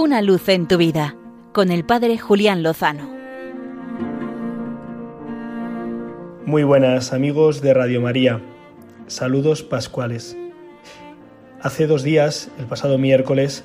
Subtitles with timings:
[0.00, 1.16] Una luz en tu vida
[1.52, 3.10] con el Padre Julián Lozano.
[6.46, 8.40] Muy buenas amigos de Radio María.
[9.08, 10.36] Saludos pascuales.
[11.60, 13.64] Hace dos días, el pasado miércoles,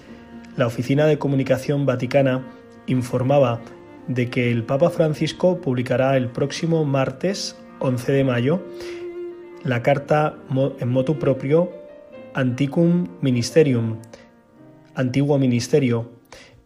[0.57, 2.43] la Oficina de Comunicación Vaticana
[2.87, 3.61] informaba
[4.07, 8.59] de que el Papa Francisco publicará el próximo martes 11 de mayo
[9.63, 10.35] la carta
[10.79, 11.69] en motu propio
[12.33, 13.99] Anticum Ministerium,
[14.95, 16.22] antiguo ministerio,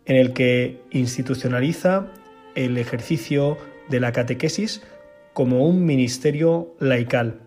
[0.08, 2.08] en el que institucionaliza
[2.56, 3.58] el ejercicio
[3.90, 4.82] de la catequesis
[5.34, 7.42] como un ministerio laical.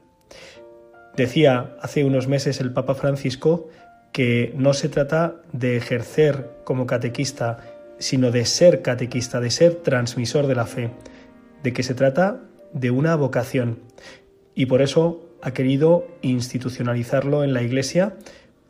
[1.16, 3.68] Decía hace unos meses el Papa Francisco
[4.12, 7.58] que no se trata de ejercer como catequista,
[7.98, 10.90] sino de ser catequista, de ser transmisor de la fe,
[11.62, 12.40] de que se trata
[12.72, 13.80] de una vocación.
[14.54, 18.14] Y por eso ha querido institucionalizarlo en la Iglesia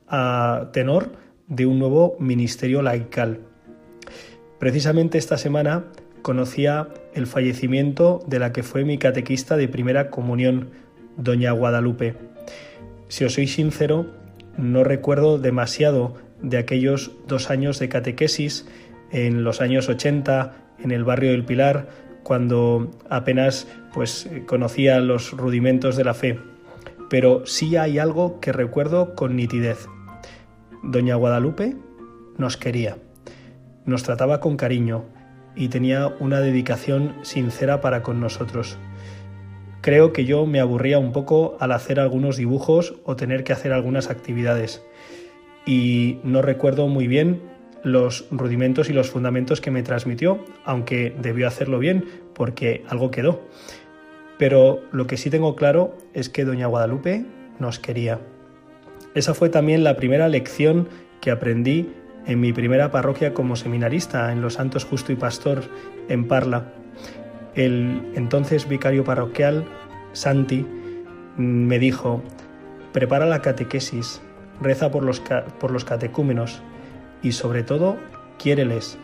[0.09, 1.13] a tenor
[1.47, 3.50] de un nuevo ministerio laical.
[4.61, 5.87] Precisamente esta semana
[6.23, 10.71] conocía el fallecimiento de la que fue mi catequista de primera comunión,
[11.17, 12.15] doña Guadalupe.
[13.09, 14.07] Si os soy sincero,
[14.57, 18.69] no recuerdo demasiado de aquellos dos años de catequesis
[19.11, 21.89] en los años 80 en el barrio del Pilar,
[22.23, 26.39] cuando apenas pues conocía los rudimentos de la fe
[27.11, 29.87] pero sí hay algo que recuerdo con nitidez.
[30.83, 31.77] Doña Guadalupe
[32.39, 32.97] nos quería,
[33.91, 35.05] nos trataba con cariño
[35.55, 38.79] y tenía una dedicación sincera para con nosotros.
[39.83, 43.73] Creo que yo me aburría un poco al hacer algunos dibujos o tener que hacer
[43.73, 44.83] algunas actividades
[45.67, 47.43] y no recuerdo muy bien
[47.83, 53.41] los rudimentos y los fundamentos que me transmitió, aunque debió hacerlo bien porque algo quedó.
[54.39, 57.25] Pero lo que sí tengo claro es que Doña Guadalupe
[57.59, 58.21] nos quería.
[59.15, 60.89] Esa fue también la primera lección
[61.21, 61.93] que aprendí
[62.27, 65.63] en mi primera parroquia como seminarista en Los Santos Justo y Pastor
[66.09, 66.73] en Parla.
[67.55, 69.65] El entonces vicario parroquial,
[70.13, 70.67] Santi,
[71.37, 72.23] me dijo,
[72.93, 74.21] prepara la catequesis,
[74.61, 75.21] reza por los,
[75.59, 76.63] por los catecúmenos
[77.23, 77.97] y sobre todo,
[78.39, 78.99] quiéreles.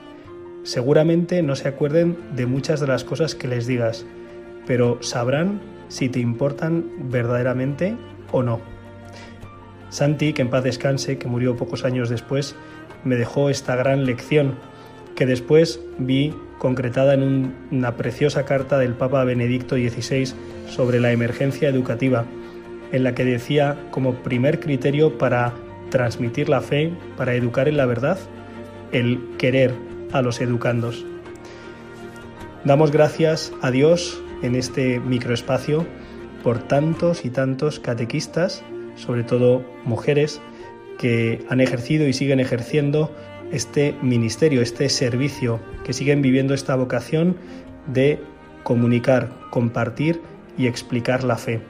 [0.62, 4.04] Seguramente no se acuerden de muchas de las cosas que les digas,
[4.66, 7.96] pero sabrán si te importan verdaderamente
[8.32, 8.60] o no.
[9.88, 12.56] Santi, que en paz descanse, que murió pocos años después,
[13.06, 14.56] me dejó esta gran lección
[15.14, 20.34] que después vi concretada en una preciosa carta del Papa Benedicto XVI
[20.68, 22.24] sobre la emergencia educativa,
[22.92, 25.54] en la que decía como primer criterio para
[25.90, 28.18] transmitir la fe, para educar en la verdad,
[28.92, 29.72] el querer
[30.12, 31.04] a los educandos.
[32.64, 35.86] Damos gracias a Dios en este microespacio
[36.42, 38.64] por tantos y tantos catequistas,
[38.96, 40.40] sobre todo mujeres,
[40.98, 43.14] que han ejercido y siguen ejerciendo
[43.52, 47.36] este ministerio, este servicio, que siguen viviendo esta vocación
[47.86, 48.18] de
[48.62, 50.20] comunicar, compartir
[50.58, 51.60] y explicar la fe.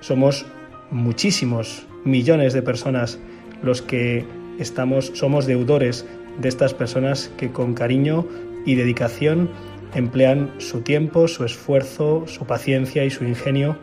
[0.00, 0.46] Somos
[0.90, 3.18] muchísimos, millones de personas
[3.62, 4.24] los que
[4.58, 6.06] estamos, somos deudores
[6.38, 8.26] de estas personas que con cariño
[8.66, 9.50] y dedicación
[9.94, 13.76] emplean su tiempo, su esfuerzo, su paciencia y su ingenio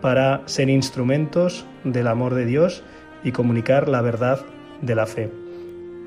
[0.00, 2.82] para ser instrumentos del amor de Dios
[3.24, 4.40] y comunicar la verdad
[4.80, 5.30] de la fe.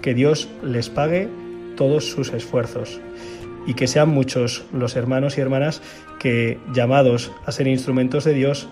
[0.01, 1.29] Que Dios les pague
[1.75, 3.01] todos sus esfuerzos
[3.65, 5.81] y que sean muchos los hermanos y hermanas
[6.19, 8.69] que, llamados a ser instrumentos de Dios,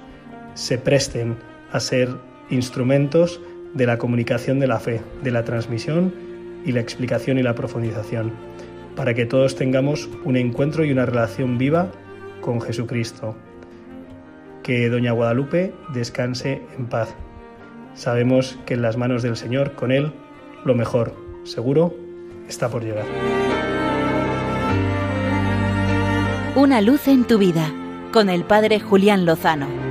[0.54, 1.36] se presten
[1.72, 2.10] a ser
[2.50, 3.42] instrumentos
[3.74, 6.14] de la comunicación de la fe, de la transmisión
[6.66, 8.32] y la explicación y la profundización
[8.96, 11.92] para que todos tengamos un encuentro y una relación viva
[12.42, 13.36] con Jesucristo.
[14.62, 17.14] Que Doña Guadalupe descanse en paz.
[17.96, 20.12] Sabemos que en las manos del Señor, con Él,
[20.66, 21.94] lo mejor, seguro,
[22.48, 23.06] está por llegar.
[26.56, 27.72] Una luz en tu vida,
[28.12, 29.83] con el Padre Julián Lozano.